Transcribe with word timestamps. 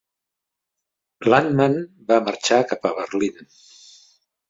Landmann 1.27 1.79
va 2.09 2.19
marxar 2.31 2.61
cap 2.75 2.91
a 2.93 2.97
Berlín. 3.05 3.41